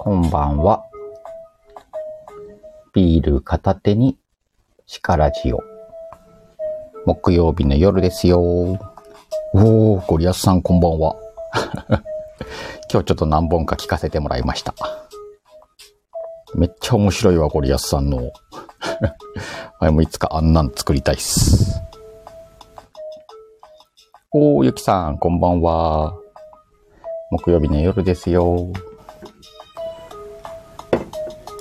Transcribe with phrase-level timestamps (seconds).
[0.00, 0.84] こんばんは。
[2.94, 4.16] ビール片手に
[4.86, 5.58] シカラジオ。
[7.04, 8.40] 木曜日の夜ですよ。
[8.40, 11.16] おー、ゴリアスさんこんばんは。
[12.88, 14.72] 今日ちょっと何本か聞かせてもらいました。
[16.54, 18.30] めっちゃ面白いわ、ゴリアスさんの。
[19.80, 21.82] あもいつかあんなん作りたいっす。
[24.30, 26.14] おー、ゆきさん、こんばんは。
[27.32, 28.72] 木曜日の夜ですよ。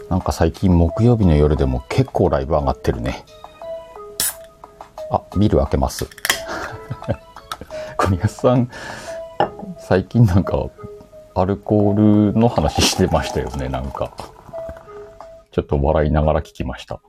[0.09, 3.25] なんか最近木曜日の夜でも結構ライブ上がってるね。
[5.11, 6.07] あ、ビール開けます。
[7.97, 8.69] 小宮さん、
[9.77, 10.69] 最近なんか
[11.35, 14.13] アルコールの話してましたよね、なんか。
[15.51, 17.01] ちょっと笑いながら聞きました。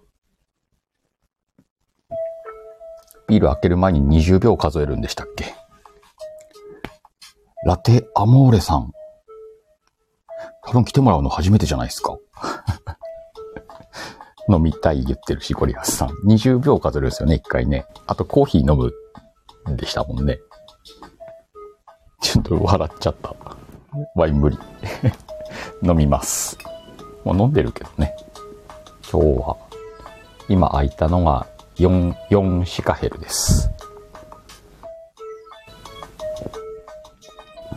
[3.29, 5.55] ビール開ける前に20秒数えるんでしたっけ？
[7.65, 8.93] ラテアモーレさん。
[10.65, 12.19] 多分来てもらうの初めてじゃないですか。
[14.49, 16.09] 飲みたい言ってるし、ゴリアスさん。
[16.27, 17.87] 20秒数えるんですよね、一回ね。
[18.07, 18.93] あとコーヒー飲む
[19.77, 20.39] でしたもんね。
[22.21, 23.35] ちょっと笑っちゃった。
[24.15, 24.59] ワイン無理。
[25.83, 26.59] 飲みます。
[27.25, 28.17] もう飲んでるけどね。
[29.11, 29.57] 今日は、
[30.49, 31.47] 今空いたのが
[31.77, 33.71] 4、4シカヘルです。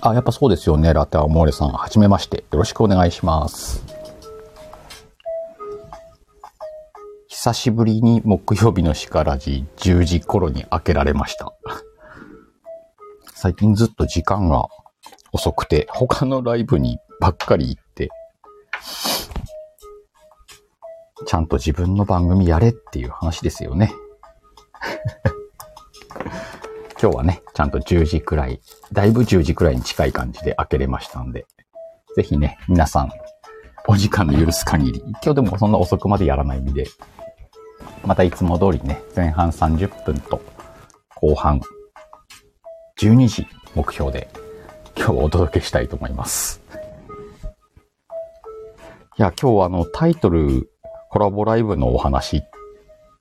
[0.02, 1.70] あ、やっぱそうですよね、ラテアモーレさん。
[1.70, 2.38] はじめまして。
[2.52, 3.91] よろしくお願いします。
[7.44, 11.52] 久しぶりに木曜日のシカラジ10時頃に開けられました。
[13.34, 14.68] 最近ずっと時間が
[15.32, 18.10] 遅くて、他のライブにばっかり行って、
[21.26, 23.92] ちゃんと自分の番組やれっていう話ですよね。
[27.02, 28.62] 今日はね、ちゃんと10時くらい、
[28.94, 31.48] だいぶ10時くらいに近い感じで開けれましたんで、
[32.16, 33.12] ぜひね、皆さん、
[33.88, 36.86] お時間の許す限り、今日でもそんな遅くまでやらないんで、
[38.06, 40.42] またいつも通りね、前半30分と
[41.16, 41.62] 後半
[43.00, 44.30] 12時目標で
[44.98, 46.62] 今日お届けしたいと思います。
[49.18, 50.70] いや、今日あのタイトル
[51.10, 52.42] コラボライブのお話っ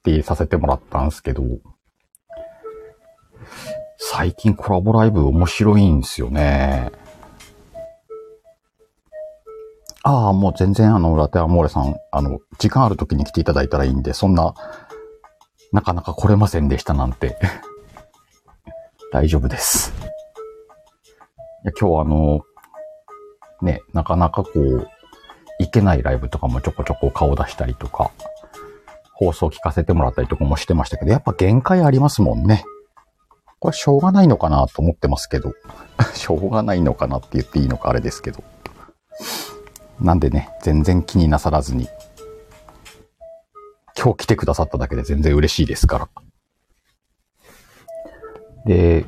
[0.02, 1.42] てさせてもらったんですけど、
[3.98, 6.90] 最近コラボライブ面白いんですよね。
[10.02, 14.54] ああ、もう全然あの、ラテアモーレさん、あの、時間ある時に来ていただいたらいいんで、そんな、
[15.72, 17.38] なかなか来れませんでしたなんて。
[19.12, 19.92] 大丈夫です。
[21.64, 22.40] いや、今日はあの、
[23.60, 24.88] ね、なかなかこう、
[25.58, 28.10] 行けないライブとかもちょこちょこ顔出したりとか、
[29.12, 32.64] 放送聞かせてもらったりとかもしてましたけど、やっぱ限界ありますもんね。
[33.58, 35.52] これしょうがないのかなと思ってますけど、
[36.14, 38.42] しょうがないのかなって言っていいのかあれですけど。
[40.00, 41.88] なんでね、全然気になさらずに、
[43.96, 46.08] 今日来てくださっただけで全然嬉しいですから。
[48.64, 49.04] で、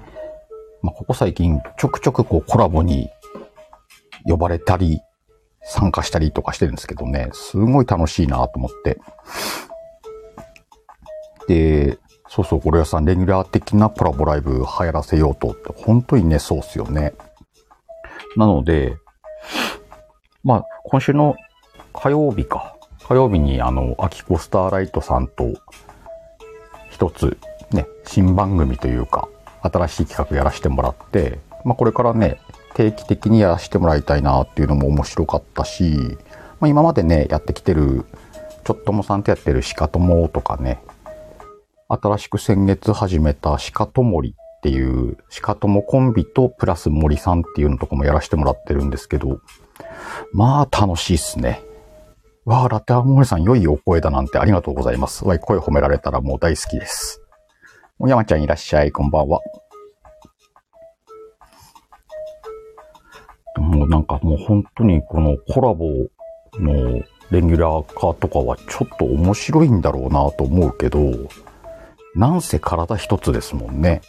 [0.82, 3.08] まあ、ここ最近ちょくちょくこうコラボに
[4.24, 5.00] 呼ばれたり、
[5.64, 9.00] 参加したりとかしてるんですけどね、すごい楽しいなと思って。
[11.48, 11.98] で、
[12.28, 17.14] そうそう、ゴリラさん、レギュラー的なコラボライブ流行らせようと、本当にね、そうっすよね。
[18.36, 18.96] なので、
[20.44, 21.36] まあ、今週の
[21.92, 22.76] 火曜日か。
[23.06, 25.52] 火曜日にあの、アキコスターライトさんと、
[26.90, 27.36] 一つ、
[27.70, 29.28] ね、新番組というか、
[29.62, 32.40] 新しい企画やらせてもらって、まあこれからね、
[32.74, 36.18] 定期的にやらせてもらいたいなっていうのも面白かったし、
[36.58, 38.04] まあ今までね、やってきてる、
[38.64, 40.82] ちょっともさんとやってるシカトモとかね、
[41.88, 49.40] 新しく先月始めたシカトモリっていう、シカトモコンビとプラス森さんっていうのとかもやらせてもらってるんですけど、
[50.32, 51.62] まあ楽しいっすね。
[52.44, 55.24] わあ、ラテアモーレさん良いお声だなんてありがとうございます。
[55.24, 57.22] わい、声褒められたらもう大好きです。
[57.98, 59.40] お山ちゃんいらっしゃい、こんばんは。
[63.58, 65.86] もうなんかもう本当にこのコラボ
[66.58, 70.98] のレギュラー化とかはちょっと面白いんだろうなと思うけど、
[72.14, 74.00] なんせ体一つですもんね。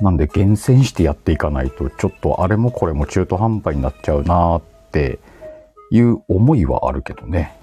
[0.00, 5.20] なんで厳選してやっていかないと、ちょっとあれもこれも中途半端になっちゃうなって
[5.90, 7.56] いう思いはあるけどね。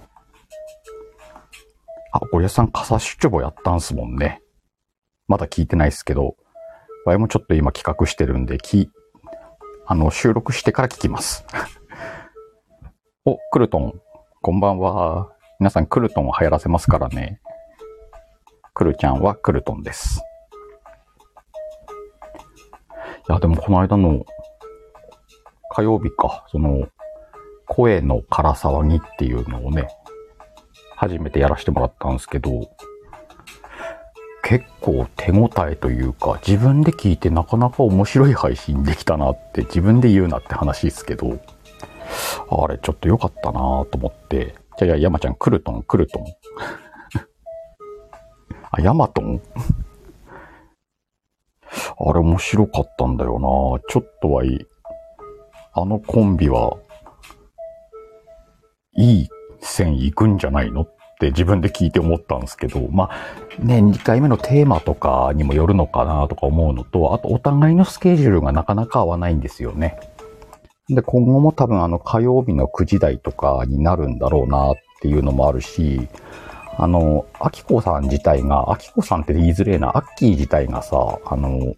[2.14, 4.42] あ、ゴリアさん傘出張やったんすもんね。
[5.28, 6.36] まだ聞いてないですけど、
[7.06, 8.90] わいもちょっと今企画してるんで、き、
[9.86, 11.46] あの、収録してから聞きます。
[13.26, 14.02] お、クルトン、
[14.42, 15.32] こんばんは。
[15.60, 17.42] 皆さんクルトンを流行らせますからね。
[18.74, 20.22] クルちゃんはクルトンです。
[23.32, 24.26] や、でもこの間の
[25.70, 26.90] 火曜日か、その、
[27.68, 29.88] 声の空騒ぎっていうのをね、
[30.98, 32.70] 初めてやらせてもらったんですけど、
[34.44, 41.40] 結構手応えというか、自分で聞いてなかなか面白い配信できたなって自分で言うなって話ですけど、
[42.50, 46.26] あれちょっと良かったなと思って、じゃあ山ちゃん、クルトン、クルトン。
[48.72, 49.42] あ、ヤマトン
[52.00, 54.66] あれ面白かったんだよなちょっとはいい。
[55.74, 56.78] あのコンビは、
[58.98, 59.30] いい
[59.62, 60.82] 線行くんじゃないの？
[60.82, 70.00] って自分で聞いて思ったんですけど、まあ、ね、2回目のテーマとかにもよるのかなとか思うのと、あとお互いのスケジュールがなかなか合わないんですよね。
[70.90, 76.08] で、今後も多分あの火曜日の9時台とかになるんだろうなっていうのもあるし、
[76.82, 81.76] あの、アキコさん自体が、アキコさんって言いづれえな、アッキー自体がさ、あの、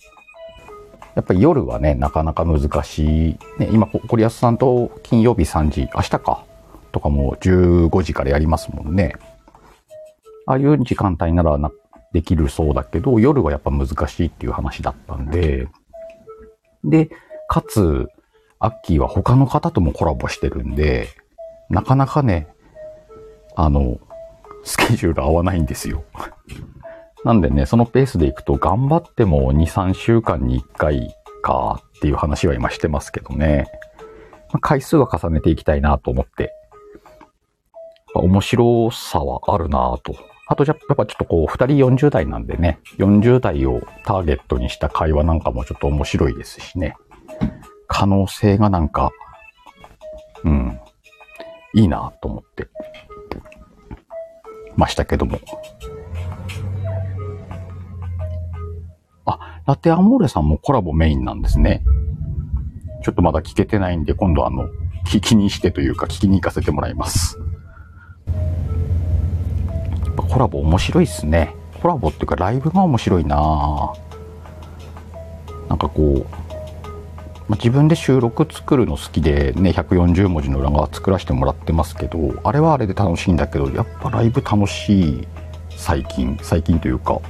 [1.14, 3.38] やっぱり夜はね、なかなか難しい。
[3.60, 6.46] ね、今、コリアスさんと金曜日3時、明日か、
[6.94, 9.14] とかも15時からやりますもんね。
[10.46, 11.70] ああいう時間帯ならな
[12.14, 15.68] できるそうだけど、夜はやっぱ難しいっていう話だったんで、
[16.86, 17.10] で、
[17.50, 18.08] かつ、
[18.60, 21.10] アッキーは他の方ともコラボしてるんで、
[21.70, 22.48] なかなかね、
[23.58, 24.00] あの、
[24.64, 26.04] スケジュール合わないんですよ。
[27.24, 33.66] なんでね、そのペースでいくと頑張っても2、3週間に1回かっていう話は今してますけどね。
[34.52, 36.54] まあ、回数は重ねていきたいなと思って。
[38.16, 40.16] 面白さはあるなと。
[40.48, 41.54] あとじゃ、やっぱちょっとこう、2
[41.96, 46.96] 人40代なんでね、40代をターゲットにした会話なんかもちょっと面白いですしね。
[47.88, 49.12] 可能性がなんか、
[50.44, 50.80] うん、
[51.74, 52.68] いいなと思って
[54.76, 55.40] ましたけども。
[59.26, 61.84] あ、ラテアモーレさんもコラボメインなんですね。
[63.04, 64.70] ちょっとまだ聞けてないんで、今度あの、
[65.06, 67.38] 聞きにしてというか聞きに行かせてもらいます。
[70.06, 71.56] やっぱコラボ面白いっすね。
[71.82, 73.94] コラボっていうかライブが面白いな
[75.68, 76.43] なんかこう、
[77.54, 85.28] まあ、自分で収録作るの好きでね140文字の裏側作らせてもらってますけどあれはあれで楽しいんだけどやっぱライブ楽しい
[85.70, 87.22] 最近最近というか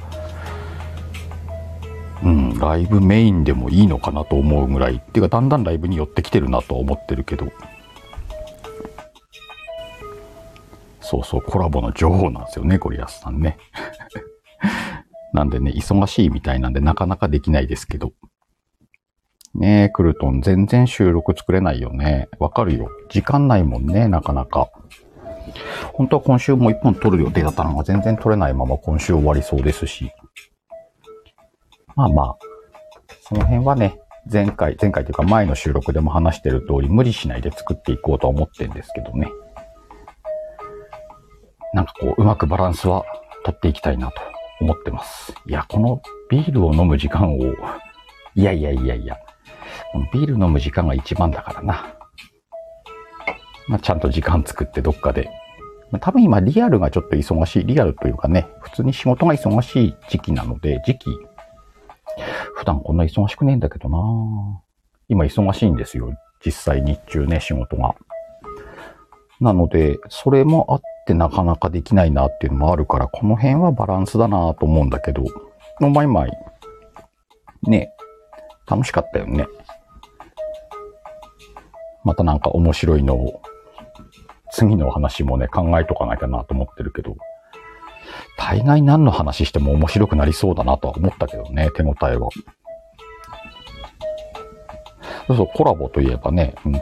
[2.22, 7.52] うんライブメインでもいいのかなと思うぐらいっていうかだんだんライブに寄ってきてるなとは思ってるけど。
[11.02, 13.58] そうそうコラボの女王なんですよねゴリアスさんね。
[15.34, 18.14] なんでね忙しいみたいなんでなかなかできないですけど。
[19.54, 22.28] ねえ、クルトン、全然収録作れないよね。
[22.38, 22.90] わかるよ。
[23.08, 24.68] 時間ないもんね、なかなか。
[25.92, 30.10] 本当は今週も一本撮る予定だったのが全然撮れないまま今週終わりそうですし。
[31.94, 32.36] まあまあ、
[33.20, 39.30] その辺はね、前回、前回というか前の収録でも話してる通り無理しないで作っていこうとは思ってんですけどね。
[41.74, 43.04] なんかこう、うまくバランスは
[43.44, 44.20] 取っていきたいなと
[44.60, 45.32] 思ってます。
[45.46, 47.38] いや、このビールを飲む時間を、
[48.34, 49.16] いやいやいやいや、
[50.12, 51.96] ビール飲む時間が一番だからな。
[53.68, 55.30] まあ、ちゃんと時間作ってどっかで。
[55.90, 57.64] まあ、多分今リアルがちょっと忙しい。
[57.64, 61.10] リアルというかね、普通に仕事が忙しい時期なので、時期。
[62.54, 63.98] 普段こんな忙しくねえんだけどな
[65.08, 66.12] 今忙しいんですよ。
[66.44, 67.94] 実際日中ね、仕事が。
[69.40, 75.24] なので、それもあってなかなかできないなっていうのもあるから、この辺はバランスだなと思うんだけど、
[75.80, 76.32] のまいまい、
[77.62, 77.90] ね、
[78.66, 79.46] 楽しかったよね。
[82.04, 83.42] またなんか面白いのを、
[84.52, 87.16] 次の話もね、考えとかなきゃなと思ってるけど、
[88.38, 92.28] 大概何の話しても面白くなりそうだなとは思ったけどね、手応えは。
[95.26, 96.80] そうそう、コラボといえばね、うんと、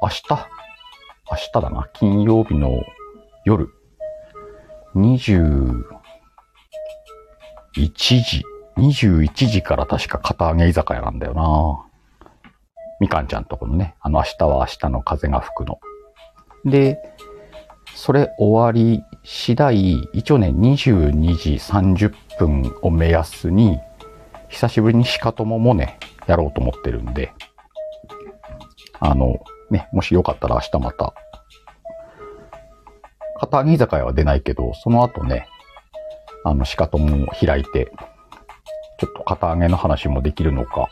[0.00, 0.22] 明日、
[1.30, 2.82] 明日だな、金曜日の
[3.44, 3.68] 夜、
[4.94, 5.84] 21
[7.86, 8.42] 時、
[8.76, 11.93] 21時から確か片揚げ居酒屋なんだよな。
[13.00, 15.80] みかんちゃんとこのね、あの明日は明日の風が吹くの。
[16.64, 16.98] で、
[17.94, 23.78] それ終わり次第、一応ね、22時30分を目安に、
[24.48, 27.32] 久しぶりに鹿友もね、やろうと思ってるんで、
[29.00, 29.38] あの、
[29.70, 31.14] ね、もしよかったら明日また、
[33.38, 35.48] 片揚げ居酒屋は出ないけど、その後ね、
[36.44, 37.92] あの、鹿友を開いて、
[38.98, 40.88] ちょっと片揚げの話もできるのか、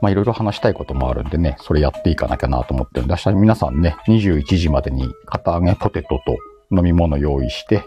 [0.00, 6.38] まあいろいろ話したいこともあるんでね、それやっていかなきゃなと思ってるんで、明日皆さんね、21時までに片揚げポテトと
[6.76, 7.82] 飲み物用意して、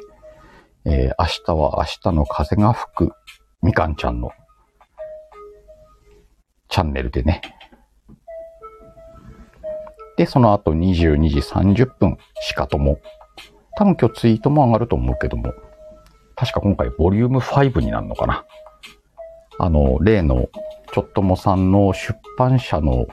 [0.85, 3.11] えー、明日は明日の風が吹く
[3.61, 4.31] みかんちゃんの
[6.69, 7.41] チャンネルでね、
[10.19, 12.99] で、その後22時30分、しかとも。
[13.77, 15.53] 多分今日ツイートも上がると思うけども、
[16.35, 18.43] 確か今回ボリューム5になるのかな。
[19.57, 20.49] あの、例の、
[20.91, 23.07] ちょっともさんの出版社の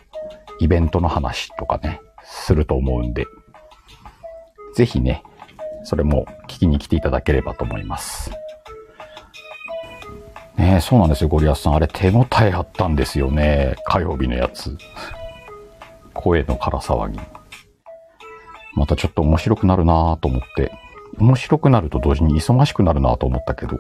[0.60, 3.26] イベントの話とかね、すると思うんで、
[4.74, 5.22] ぜひね、
[5.84, 8.30] それも聞きに来ていただければと思います。
[10.56, 11.74] ねそうなんですよ、ゴリアスさん。
[11.74, 13.76] あれ手応えあったんですよね。
[13.84, 14.76] 火曜日のやつ。
[16.14, 17.20] 声の空騒ぎ。
[18.74, 20.72] またちょっと面白くなるなぁと思って。
[21.18, 23.78] 面白くなると同時に忙しくなるなぁと思ったけど。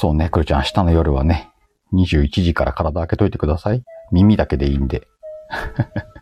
[0.00, 1.50] そうね、くるちゃん、明日の夜はね、
[1.92, 3.84] 21時から体開けといてください。
[4.10, 5.06] 耳だけでいいんで。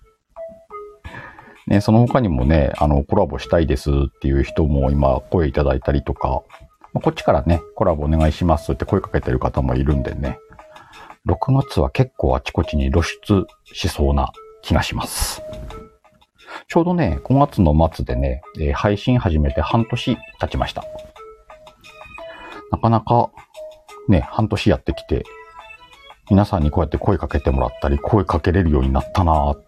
[1.68, 6.42] ね、その他にもね、あの、コラボしたいですっていう人も今声いただいたりとか、
[6.92, 10.40] こっちからね、コラボお願いしますって声かけてる方もいるんでね、
[11.28, 15.40] 6月は結構あちこちに露出しそうな気がします。
[16.66, 20.82] ちょうどね、5月の末でね、え配信始めて半年経ちました。
[22.72, 23.30] なかなか
[24.08, 25.24] ね、半年やってきて、
[26.30, 29.62] 皆さんにこうやって声かけてもらったり、声かけれるようになったなっ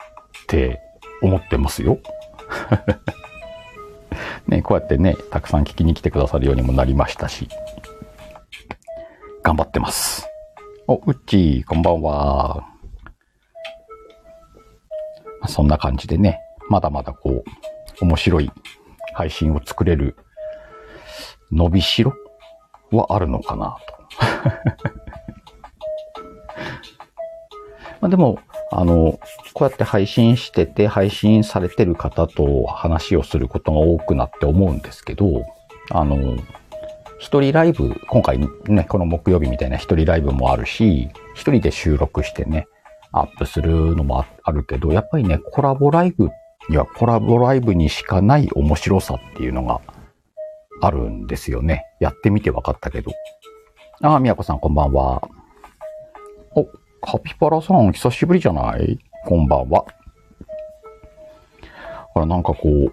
[0.46, 0.80] て
[1.22, 1.98] 思ってますよ。
[4.48, 7.48] ね、こうやってね、たくさん聞きに来てくださるようにもなりましたし、
[9.42, 10.28] 頑張ってます。
[10.86, 12.66] お、うっちー、こんばんは。
[15.46, 17.44] そんな感じでね、まだまだこ
[18.00, 18.50] う、面白い
[19.14, 20.16] 配信を作れる
[21.52, 22.14] 伸びしろ
[22.90, 23.89] はあるのかなと。
[28.00, 28.38] まあでも、
[28.72, 29.18] あの、
[29.52, 35.44] こうやって配信してて、配信されてる方と話をすることが多くなって思うんですけど、
[35.90, 36.36] あの、
[37.18, 42.66] 一人ライブ、今回ね、この木曜日みたいな一人ライブもあるし、一人で収録してね、
[43.12, 46.30] アップするのもあるけど、やっぱりね、コラボライブ
[46.68, 49.80] にはコラボライブにしかない面白さっていうのが
[50.80, 51.84] あるんですよね。
[51.98, 53.12] やってみて分かったけど。
[54.02, 55.28] ああ、みやこさんこんばんは。
[56.56, 56.64] お、
[57.02, 58.98] カピバラさん、久しぶりじゃない？
[59.26, 59.84] こんばんは。
[62.14, 62.92] ほら、なんかこう、こ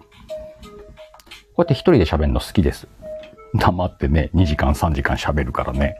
[1.60, 2.88] やって一人で喋るの好きです。
[3.54, 5.98] 黙ってね、2時間3時間喋るからね。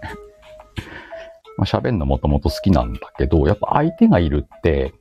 [1.57, 4.93] まあ、喋るのもともと好きなんだけど、やっぱ相手がいるって、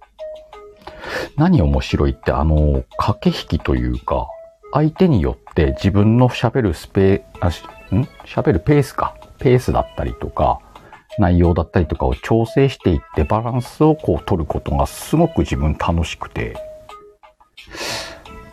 [1.35, 4.29] 何面白いって、あの、駆け引きというか、
[4.71, 7.49] 相手によって自分の喋るスペー、あ、
[7.93, 8.03] ん？
[8.25, 9.13] 喋るペースか。
[9.37, 10.59] ペースだったりとか、
[11.19, 16.55] 内容だったりとかを調整していってバランスをこう取ることがすごく自分楽しくて、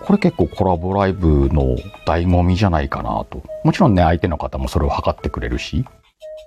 [0.05, 1.77] これ結構コラボライブの
[2.07, 3.43] 醍醐味じゃないかなと。
[3.65, 5.85] もちろんね、相手の方もそれを測ってくれるし、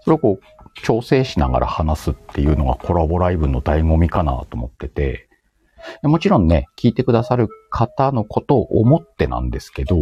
[0.04, 5.28] それをこう調整しながら話すっていうのがコラボライブの醍醐味かなと思ってて、
[6.04, 9.98] もちろんね、聞いてくださる方のことを思ってなんですけど、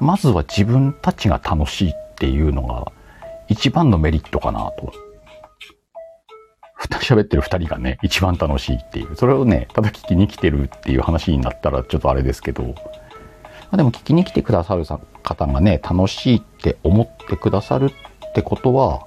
[0.00, 2.92] まずは自分たちが楽しいっていうのが
[3.48, 4.92] 一番のメリットかなと。
[7.04, 9.14] 喋ってる二人がね、一番楽しいっていう。
[9.14, 12.74] それをね、ただ聞きに来てるっていう話になったらちょっとあれですけど、ま
[13.72, 14.84] あ、でも聞きに来てくださる
[15.22, 19.06] 方がね、楽しいって思ってくださるってことは、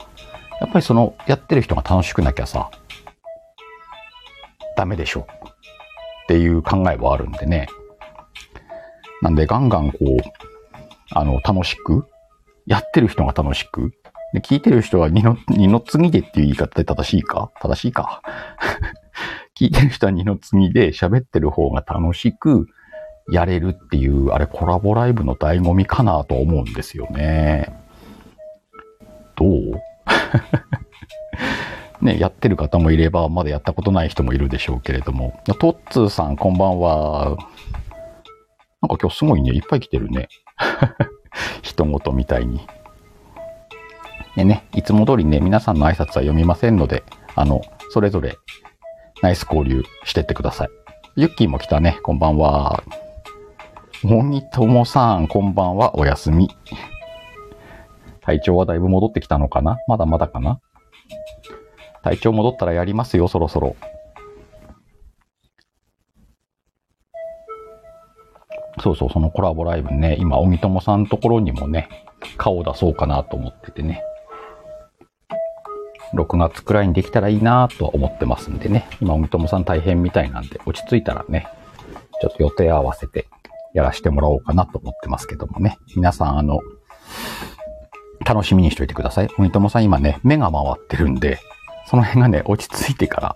[0.61, 2.69] やっぱりそのやってる人が楽しくなきゃさ、
[4.75, 5.27] ダメでしょ。
[6.23, 7.67] っていう考えはあるんでね。
[9.21, 10.17] なんでガンガンこう、
[11.11, 12.05] あの、楽しく、
[12.67, 13.93] やってる人が楽しく、
[14.33, 17.51] で、聞いてる人は二の、二の次でっていう言い方で正しいか？
[17.61, 18.21] 正しいか？
[19.59, 22.67] 聞いてる人は二の次で喋ってる方が楽しく
[23.31, 27.73] やれるっていう、あれコラボライブの醍醐味かなと思うんですよね。
[29.35, 29.81] どう？
[32.05, 35.41] ね、やってる方もいれば、まだやったことない人もいるでしょうけれども。
[35.59, 37.37] トッツーさん、こんばんは。
[38.81, 40.27] なんか今日すごいね、いっぱい来てるね。
[41.63, 42.61] 人事みたいに。
[44.37, 47.03] でね、いつも通りね、皆さんの挨拶は読みませんので、
[47.33, 48.37] あの、それぞれ
[49.23, 50.69] ナイス交流してってください。
[51.15, 52.83] ユッキーも来たね、こんばんは。
[54.03, 56.51] モニトモさん、こんばんは、おやすみ。
[58.21, 59.79] 体調はだいぶ戻ってきたのかな？
[59.87, 60.59] まだまだかな？
[62.03, 63.75] 体調戻ったらやりますよ、そろそろ。
[68.83, 71.89] そうそう、そのコラボライブね、今、小木友さんのところにもね、
[72.37, 74.03] 顔出そうかなと思っててね。
[76.13, 78.87] 6月くらいにできたらいいなと思ってますんでね。
[79.01, 81.47] 今、おみともさん大変みたいなんで、落ち着いたらね、
[82.21, 83.27] ちょっと予定合わせて
[83.73, 85.77] やらせてもらおうかなと思ってますけどもね。
[85.95, 86.59] 皆さん、あの、
[88.25, 89.29] 楽しみにしといてください。
[89.37, 91.39] おみともさん今ね、目が回ってるんで、
[91.85, 93.35] その辺がね、落ち着いてから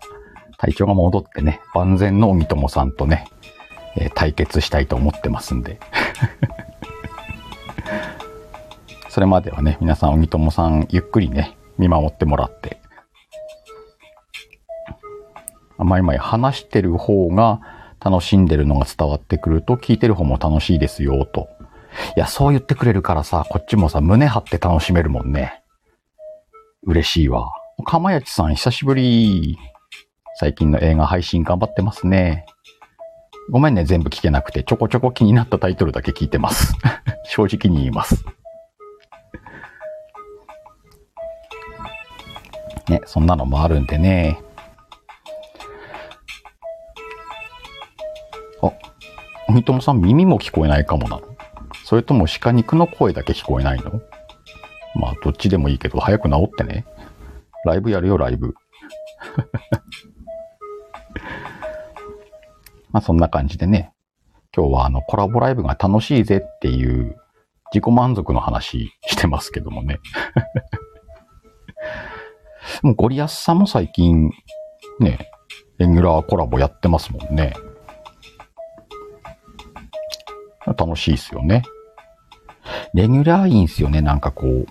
[0.57, 3.25] 体調が戻ってね、万全のおみともさんとね、
[3.95, 5.79] えー、対決したいと思ってますんで。
[9.09, 12.79] それまではね、皆さん、おみともさん、ゆっくりね、見守ってもらって。
[15.79, 17.59] まいまい話してる方が
[17.99, 21.49] 楽しんでるのが伝わってくると、聞いてる方も楽しいですよ、と。
[22.15, 25.63] いや、そう言ってくれるからさ、こっちもさ、胸張って楽しめるもんね。
[26.83, 27.49] 嬉しいわ。
[27.83, 29.57] かまやちさん、久しぶり。
[30.35, 32.45] 最近の映画配信頑張ってますね。
[33.49, 36.75] ごめんね、全部聞けなくて、ちょこちょこ気になったタイトルだけ聞いてます。
[37.25, 38.23] 正直に言います。
[42.91, 44.37] ね、そんなのもあるんでね。
[48.61, 48.71] あ、
[49.47, 51.21] おみともさん耳も聞こえないかもな
[51.85, 54.01] それとも鹿肉の声だけ聞こえないの？
[54.93, 56.85] まあ、どっちでもいいけど、早く治ってね。
[57.65, 58.55] ライブやるよ、ライブ。
[62.91, 63.93] まあ、そんな感じでね。
[64.53, 67.15] 今日はあの、コラボライブが楽しいぜっていう
[67.73, 69.99] 自己満足の話してますけどもね。
[72.81, 74.31] もうゴリアスさんも最近、
[74.99, 75.31] ね、
[75.77, 77.53] レギュラーコラボやってますもんね。
[80.65, 81.63] 楽しいっすよね。
[82.93, 84.65] レギュラーいいんすよね、なんかこう。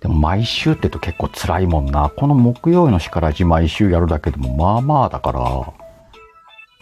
[0.00, 2.10] でも毎週って言うと結構辛いもんな。
[2.10, 5.40] この木曜日のしからじ毎週やるだけでもまあまあだから。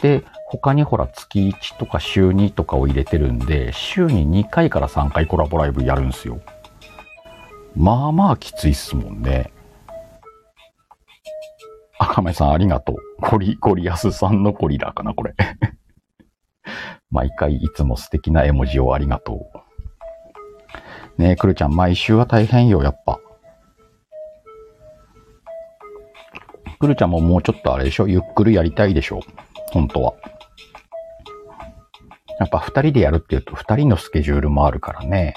[0.01, 6.41] で、他にほら月1とか週2とかを入れてるんで、週に2回から3回コラボライブやるんすよ。
[7.79, 9.53] まあまあきついっすもんね。
[12.01, 12.97] 赤目さんありがとう。
[13.31, 15.35] ゴリ、ゴリアスさんのゴリラかな、これ。
[17.11, 19.49] 毎回いつも素敵な絵文字をありがと
[21.17, 21.23] う。
[21.23, 23.21] ねえ、くるちゃん、毎週は大変よ、やっぱ。
[26.81, 28.09] くるちゃんももうちょっとあれでしょ？
[28.09, 29.21] ゆっくりやりたいでしょ？
[29.73, 30.15] 本当は。
[32.41, 35.35] やっぱ二人でやるって言うと二人のスケジュールもあるからね。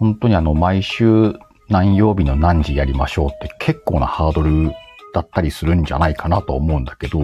[0.00, 1.34] 本当にあの、毎週
[1.68, 4.72] 何曜日の何時やりましょうって結構なハードル
[5.12, 7.20] だったりするんじゃないかなと思うんだけど、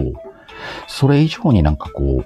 [0.87, 2.25] それ以上になんかこう、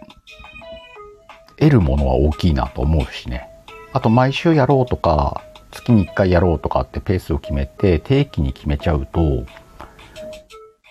[1.55, 3.47] 得るものは大きいなと思うしね。
[3.93, 9.45] あと毎週やろうとか、月に1回やろうとかってペースを決めて定期に決めちゃうと、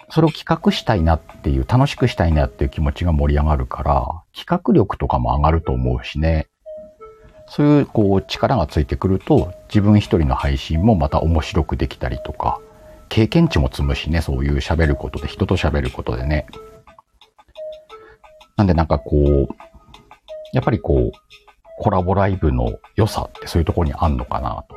[0.09, 6.50] それを企画したいなっていう、楽しくしたいなっていう気持ちが盛り上がるから、企画力とかも上がると思うしね。
[7.51, 12.61] そういうこう力がついてくると自分一人の配信もまた面白くできたりとか
[13.09, 16.47] 経験値も積むしねそういう喋ることで人と喋ることでね。
[18.57, 19.55] なんでなんかこう
[20.53, 21.19] やっぱりこう
[21.81, 24.77] コラボライブの良さってそういうところにあんのかなと。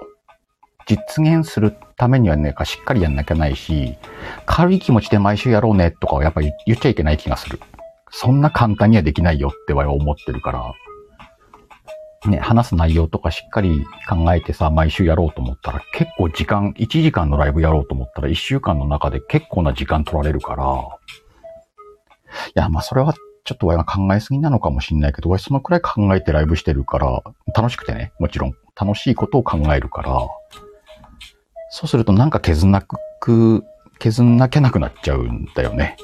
[0.88, 3.96] 実現するためにはねしっかりやんなきゃないし
[4.46, 7.60] 軽い気持ちで毎週やろうねとかはやっぱり言っちゃいけない気がする。
[8.10, 10.74] そんな簡単にはできないよっては思ってるから。
[12.30, 20.64] ね、話す内容とかしっかり考えてさ、毎週やろうと思ったら結構時間、1時間のライブやろうと思ったら1週間の中で結構な時間取られるから、
[22.48, 27.22] いや、まあそれはちょっと親が考えすぎなのかもしんないけど、親そのくらい考えてライブしてるから、
[27.56, 30.18] 楽しくてね、もちろん楽しいことを考えるから、
[31.72, 33.64] そうするとなんか削んなく、
[34.00, 35.98] 削んなきゃなくなっちゃうんだよね。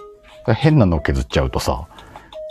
[0.47, 1.87] 変なのを削っちゃうとさ、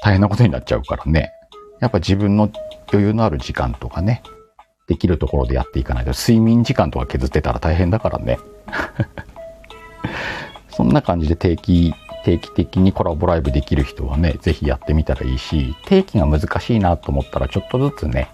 [0.03, 1.33] 大変なことになっちゃうからね。
[1.81, 2.51] やっぱ自分の
[2.92, 4.22] 余裕のある時間とかね、
[4.87, 8.38] できるところでやっていかないと、睡眠時間とか削ってたら大変だからね。
[10.70, 18.29] そんな感じで定期、定期的にコラボライブできる人はね、ぜひやってみたらいいし、定期が難しいなと思ったらちょっとずつね、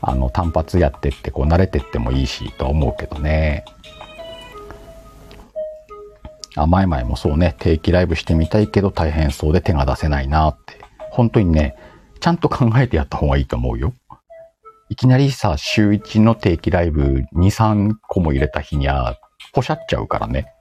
[0.00, 3.64] あの、単発やってって、こう慣れてってもいいし、とは思うけどね。
[6.56, 10.74] あ、前々もそうね、定期ライブしてみたいけど大変そうで手が出せないなって。
[11.10, 11.76] 本当にね、
[12.26, 13.94] ちゃんと考えてやった方がいいと思うよ。
[14.88, 19.16] いきなりさ、週1の定期ライブ2、3個も入れた日には、
[19.52, 20.52] ポシャっちゃうからね。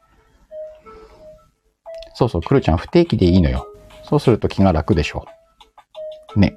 [2.13, 3.65] そうそう、くるちゃん不定期でいいのよ。
[4.04, 5.25] そうすると気が楽でしょ。
[6.36, 6.56] ね。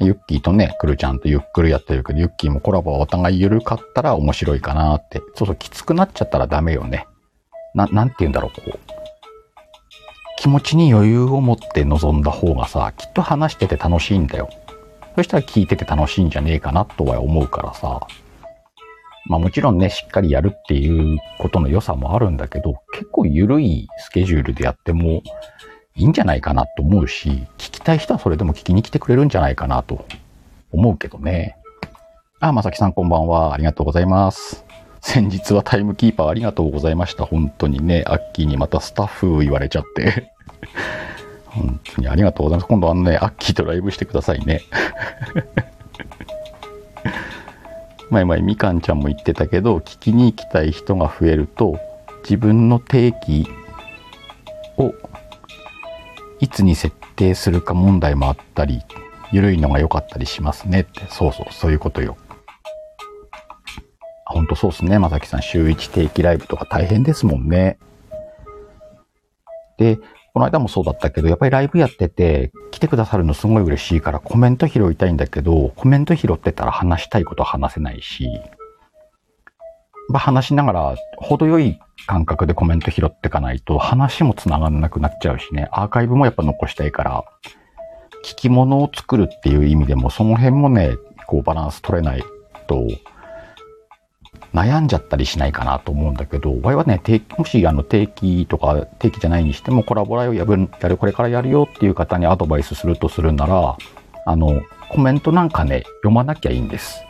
[0.00, 5.20] ユッキーとね、くるちゃんとゆっくりやってるけど、ユッキーもコラボはお互い緩かったら面白いかなって。
[5.34, 7.06] そうそう、きつくなっちゃったらダメよね。
[7.74, 8.97] な、なんて言うんだろう、こう。
[10.38, 14.48] 気持ちに余裕を持って臨んだ方がさ、きっと話してて楽しいんだよ。
[15.16, 18.06] そしたら聞いてて楽しいんじゃねえかなとは思うからさ。
[19.26, 25.22] まあもちろんね、しっかりやるっていうことの良さもあるんだけど、結構緩いスケジュールでやっても
[25.96, 30.06] いいんじゃないかなと思うし、聞きたい人はそれでも聞きに来てくれるんじゃないかなと
[30.70, 31.56] 思うけどね。
[32.38, 33.54] あ、まさきさんこんばんは。
[33.54, 34.67] ありがとうございます。
[35.08, 37.24] 先日はタイムキーパーありがとうございました。
[37.24, 40.34] 本当にね、アッキーにまたスタッフ言われちゃって
[41.48, 42.68] 本当にありがとうございます。
[42.68, 44.60] 今度あのね、アッキーとライブしてくださいね。
[48.10, 51.80] 前々みかんちゃんも言ってたけど、聞きに行きたい人が増えると、
[52.24, 53.48] 自分の定期
[54.76, 54.92] を
[56.38, 58.82] いつに設定するか問題もあったり、
[59.32, 61.00] 緩いのが良かったりしますねって。
[61.08, 62.18] そうそう、そういうことよ。
[64.30, 64.98] ほんとそうっすね。
[64.98, 67.78] まさきさん、週1定期ライブとか大変ですもんね。
[69.78, 69.96] で、
[70.34, 78.28] この間もそうだったけど、やっぱりライブやってて、来てくださるのすごい嬉しいからコメント拾いたいんだけど、コメント拾ってたら話したいことは話せないし、
[80.10, 87.24] ま、話しながら、程よい感覚でコメント拾ってかないと、話も繋がんなくなっちゃうしね、アーカイブもやっぱ残したいから、
[88.24, 92.22] 聞き物を作るっていう意味でも、その辺もね、こうバランス取れない
[92.66, 92.86] と、
[94.54, 103.76] 悩んじゃったりしないかなと思うんだけど、我々はね、定もしあの定期とか定期じゃないにしてもコラボライをやる、やる、これからやるよっていう方にアドバイスするとするなら、
[104.26, 107.04] あの、コメントなんかね、読まなきゃいいんです。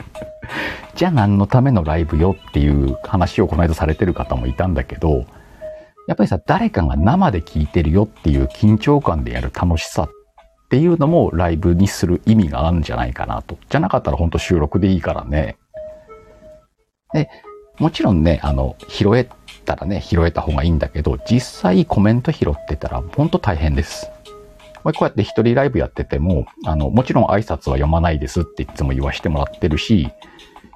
[0.94, 5.24] じゃあ何のためのライブよっていう話をこの間されてる方もいたんだけど、
[6.08, 10.08] やっぱりさ、誰かが生で聞いてるよっていう緊張感でやる楽しさっ
[10.70, 13.58] ていうのもライブにする意味があるんじゃないかなと。
[13.68, 15.56] じゃなかったらほんと収録でいいからね。
[17.12, 17.28] で、
[17.78, 19.28] もちろんね、あの、拾え
[19.64, 24.10] たらね、拾えた方がいいんだけど、実際コメント拾ってたらほんと大変です。
[24.82, 30.10] こうやって一人ライブやってても、あの、もちろん挨拶は読まないですっていつも言わしてもらってるし、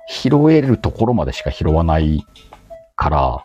[0.08, 2.26] 拾えるところまでしか拾わない
[2.96, 3.44] から、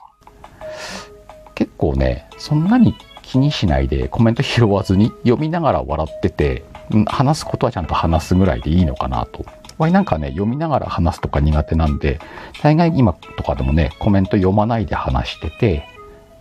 [1.56, 6.64] 結構ね、そんなに気にしないでコメント拾わずに読みながら笑ってて、
[7.08, 9.46] 話すことはちゃんと話すぐらいでいいのかなと。
[9.80, 12.20] わいなんかね、読みながら話すとか苦手なんで、
[12.62, 15.88] 大概今とかでもね、コメント読まないで話してて、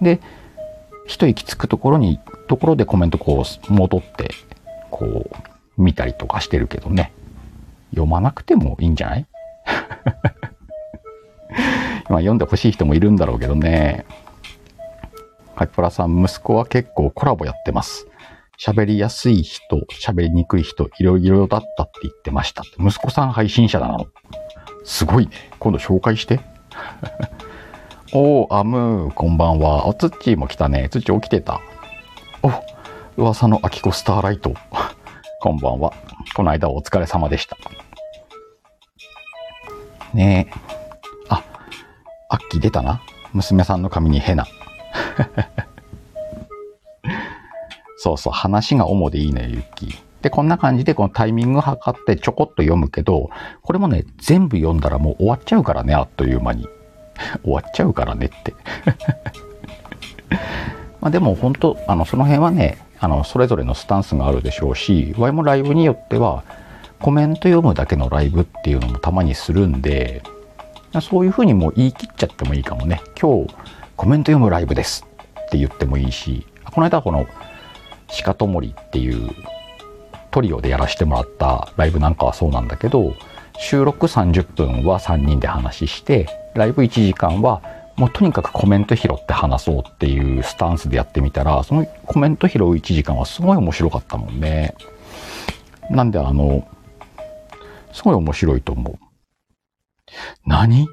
[0.03, 0.21] で、
[1.07, 4.31] 一息つくところに、ところでコメントこう戻って、
[4.91, 7.13] こう、見たりとかしてるけどね。
[7.91, 9.27] 読まなくてもいいんじゃない？
[12.11, 14.05] 今読んでほしい人もいるんだろうけどね。
[15.55, 18.08] カイプラさん、息子は結構コラボやってます。
[18.59, 22.65] 喋りやすい人、喋りにくい人、いろいろだったって言ってました。
[22.79, 24.07] 息子さん配信者だなの。
[24.85, 25.33] すごいね。
[25.61, 26.41] 今度紹介して。
[28.13, 29.87] おー、アムー、こんばんは。
[29.87, 30.89] お、つっちーも来たね。
[30.91, 31.61] つっち起きてた。
[32.43, 32.51] お、
[33.17, 34.53] 噂のアキコスターライト。
[35.41, 35.93] こんばんは。
[36.35, 37.57] この間お疲れ様でした。
[40.13, 40.59] ねえ。
[41.29, 41.45] あ、
[42.29, 43.01] アッキー出たな。
[43.33, 44.47] 娘さんの髪にヘナ。
[47.99, 49.99] そうそう、話が主でいいね、ゆき。
[50.23, 53.31] で、こんな感じでこのタイミング測ってちょこっと読むけど、
[53.63, 56.67] これもね、全部読んだらもう終わっちゃうからね、あっという間に。
[57.43, 58.55] 終わっちゃうからねって
[61.01, 66.45] まあでも本当あのその辺はねあのそれぞれのスタンスがあるでしょうしワイもライブによっては
[67.01, 70.23] コメント読むだけのライブっていうのもたまにするんで
[71.01, 73.55] そういうふうにもう言い切っちゃってもいいかもね今日
[73.97, 75.07] コメント読むライブです
[75.47, 77.27] って言ってもいいしこの間この
[78.25, 79.31] 鹿ともりっていう
[80.31, 83.15] トリオでやらせてもらったライブなんかはそうなんだけど
[83.59, 87.63] 収録30分は3人で話してライブ1時間は
[87.97, 94.77] もうとにかくコメント拾って話そうっていうスタンスでやってみたら、そのコメント拾う1時間はすごい面白かったもんね。
[95.91, 96.69] なんであの、
[97.93, 98.99] すごい面白いと思う。
[100.47, 100.87] 何？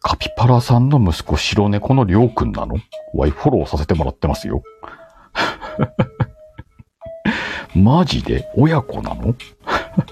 [0.00, 2.76] カピパラさんの息子白猫のりょうくんなの？
[3.12, 4.62] ワイフォローさせてもらってますよ。
[7.74, 8.48] マジで？
[8.56, 9.34] 親子なの？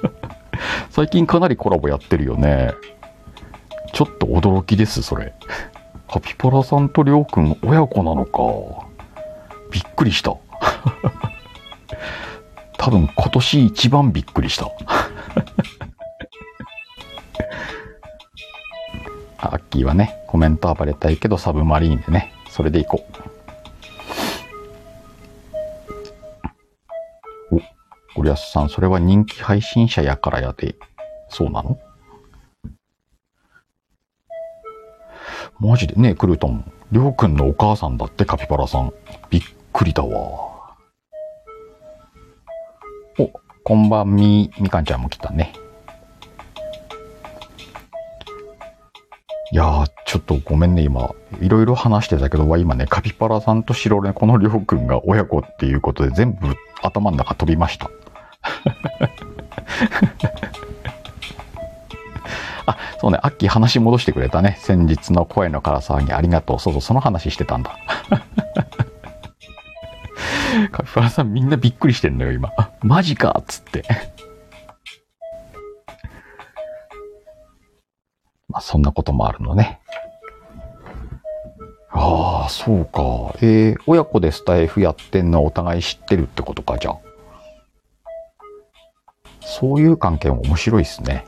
[0.90, 2.72] 最近かなりコラボやってるよね。
[3.92, 5.34] ちょっと驚きです、それ。
[6.08, 8.86] カピパラさんとりょうくん親子なのか。
[9.70, 10.36] びっくりした。
[12.78, 14.70] 多分今年一番びっくりした。
[19.38, 23.12] アッキーはね、コメント暴れたいけどサブマリーンでね、それでいこう。
[28.14, 30.76] ゴリアスさん、それは人気配信者やからやで、
[31.28, 31.78] そうなの？
[35.58, 35.94] マジで？
[35.94, 36.72] ね、クルトン。
[36.90, 38.92] りょうくんのお母さんだってカピバラさん。
[39.30, 39.42] びっ
[39.72, 40.10] くりだわ。
[43.18, 43.30] お、
[43.62, 45.52] こんばんみ、みかんちゃんも来たね。
[49.52, 51.10] いやー、ちょっとごめんね、今。
[51.40, 57.90] いろいろ話してたけど、今ね、カピバラさんと白猫のりょうくんが親子っていうことで全部頭の中飛びました。
[62.66, 64.58] あ、そうね、アッキー話戻してくれたね。
[64.60, 66.60] 先日の声のから騒ぎありがとう。
[66.60, 67.78] そうそう、その話してたんだ。
[70.72, 72.50] カピバラさんみんなびっくりしてんのよ、今。
[72.82, 73.84] マジかっつって。
[78.48, 79.80] まあ、そんなこともあるのね。
[81.92, 83.34] ああ、そうか。
[83.42, 86.98] えー、親子でスタイフやってんのはお互い知ってるってことか、じゃあ。
[89.40, 91.24] そういう関係も面白いですね。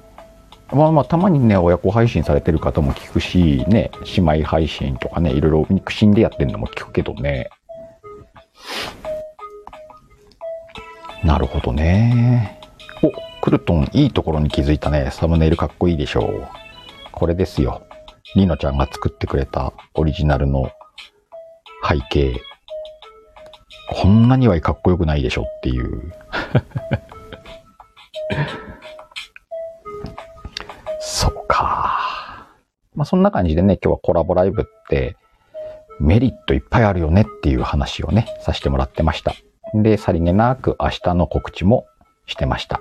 [0.73, 7.51] まあまあ、たまにね、親子配信されてる方も聞くし、ね、姉妹配信とかね、いろいろ肉親でやってるのも聞くけどね。
[11.25, 12.61] なるほどね。
[13.03, 13.11] お、
[13.43, 15.11] クルトンいいところに気づいたね。
[15.11, 16.49] サムネイルかっこいいでしょう。
[17.11, 17.83] これですよ。
[18.35, 20.71] リノちゃんが作ってくれたオリジナルの
[21.87, 22.41] 背景。
[23.91, 26.15] こんなにはかっこよくないでしょっていう
[30.99, 32.49] そうか。
[32.95, 35.17] まあそんな感じでね、今日はコラボライブって
[36.01, 39.35] メリットいっぱいあるよねっていう話をね、させてもらってました。
[39.75, 41.87] で、さりげなく明日の告知も
[42.27, 42.81] してました。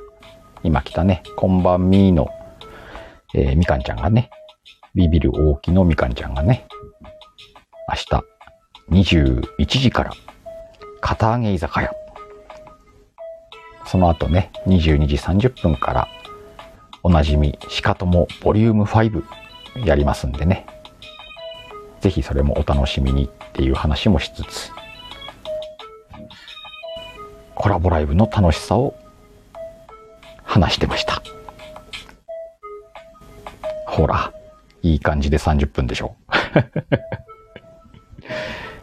[0.63, 2.29] 今来たね、こんばんみーの、
[3.33, 4.29] えー、みかんちゃんがね、
[4.93, 6.67] ビビる大きのみかんちゃんがね、
[7.87, 7.95] 明
[8.91, 10.11] 日21時から
[10.99, 11.91] 片揚げ居酒屋。
[13.85, 16.07] その後ね、22時30分から
[17.03, 19.23] おなじみ、しかともボリューム5
[19.85, 20.65] やりますんでね。
[22.01, 24.71] ぜひそれもお楽しみにっていう話もしつつ、
[27.55, 28.93] コラボライブの楽しさを
[30.43, 31.21] 話してました。
[33.85, 34.33] ほら、
[34.81, 36.33] いい感じで30分でしょう。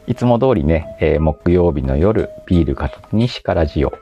[0.11, 3.93] いつも通りね、えー、木曜日の夜、ビール片手にしからじを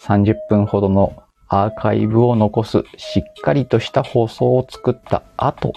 [0.00, 5.72] 30分ほどのアーカイブを残すしっかりとした放送を作った後、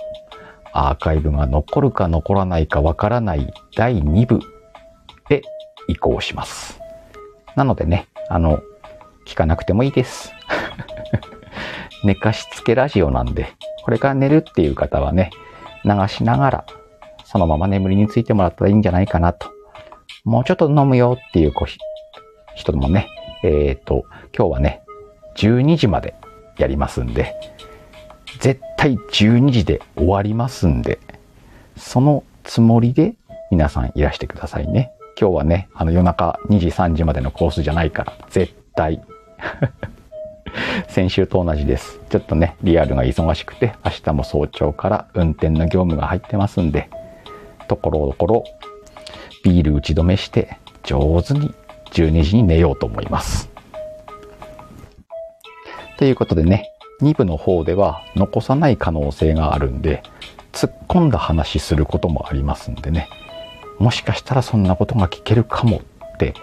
[0.73, 4.39] アーカイブが残るか残らないかわからない第2部
[5.29, 5.41] へ
[5.87, 6.79] 移行します。
[7.55, 8.61] なのでね、あの、
[9.25, 10.33] 聞かなくてもいいです。
[12.03, 13.49] 寝かしつけラジオなんで、
[13.83, 15.29] これから寝るっていう方はね、
[15.85, 16.65] 流しながら、
[17.25, 19.51] そのまま眠りについてもらったらいいんじゃないかなと。
[20.23, 21.53] もうちょっと飲むよっていう
[22.55, 23.07] 人もね、
[23.43, 24.81] えっ、ー、と、今日はね、
[25.35, 26.15] 12時まで
[26.57, 27.35] やりますんで、
[28.39, 30.99] 絶対12時で終わりますんで、
[31.77, 33.15] そのつもりで
[33.51, 34.91] 皆さんいらしてくださいね。
[35.19, 39.01] 今日はね、あの夜中2時3時までのコースじゃないから、絶対。
[40.87, 41.99] 先週と同じです。
[42.09, 46.89] ちょっとね、リアルが忙しくて、明日も早朝から運転の業務が入ってますんで、
[47.67, 48.43] ところどころ、
[49.43, 51.53] ビール打ち止めして、上手に
[51.91, 53.49] 12時に寝ようと思います。
[55.97, 60.03] ということでね、2部の方では残さない可能性があるんで、
[60.51, 63.07] 突っ込んだ話することもありますんでね、
[63.79, 65.81] もしかしたらそんなことが聞けるかも
[66.13, 66.33] って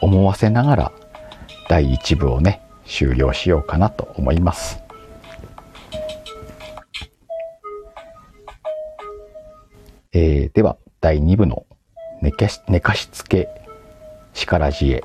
[0.00, 0.92] 思わせながら、
[1.68, 4.82] 第1部をね、終了しようかなと思います。
[10.12, 11.66] えー、では、第2部の
[12.22, 13.48] 寝かし寝かしつけ、
[14.32, 15.02] 力知恵、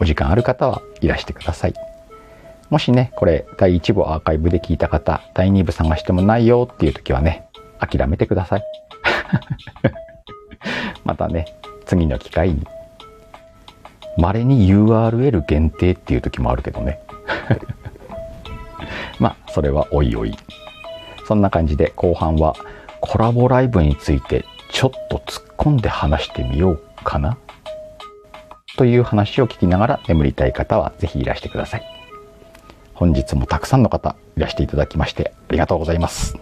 [0.00, 1.74] お時間ある方はいらしてください。
[2.68, 8.64] もしね、これ、第1部アーカイブで聞いた方、第2部探してもないよっていう時はね、諦めてください。
[11.04, 11.46] またね、
[11.86, 12.66] 次の機会に。
[14.18, 17.01] 稀に URL 限定っていう時もあるけどね。
[19.18, 20.36] まあ、それはおいおい。
[21.26, 22.54] そんな感じで後半は
[23.00, 27.36] コラボライブについてちょっと突っ込んで話してみようかな
[28.76, 31.82] という話を聞きながら眠りたい方はぜひいらしてください。
[32.94, 36.36] 本日もたくさんの方いらしていただきましてありがとうございます。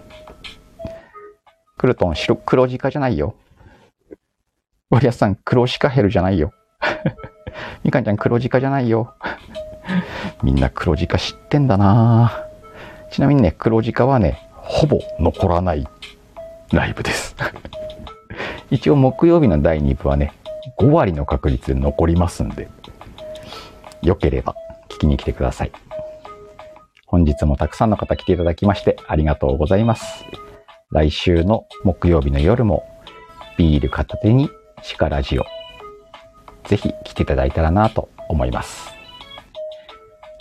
[1.77, 3.35] クルトン白黒鹿じゃないよ。
[4.91, 6.53] ウォリアスさん黒シカヘルじゃないよ。
[7.85, 9.15] みかんちゃん黒鹿じゃないよ。
[10.43, 12.47] みんな黒字化知ってんだな
[13.11, 15.87] ちなみにね、黒字化はね、ほぼ残らない
[16.73, 17.35] ライブです。
[18.71, 20.33] 一応木曜日の第2部はね、
[20.79, 22.69] 5割の確率で残りますんで、
[24.03, 24.55] よければ
[24.89, 25.73] 聞きに来てください。
[27.07, 30.25] 本日もたくさんの方来ていただきましてありがとうございます。
[30.91, 32.85] 来週の木曜日の夜も
[33.57, 34.49] ビール片手に
[34.83, 35.45] シカラジオ。
[36.65, 39.00] ぜひ来ていただいたらなと思います。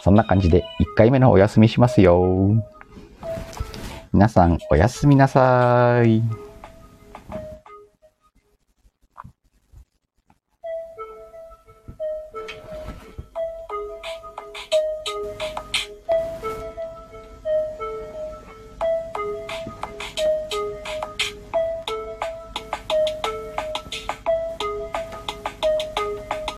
[0.09, 2.49] そんな感じで1回目のお休みしますよ。
[4.11, 6.23] 皆さんおやすみなさい。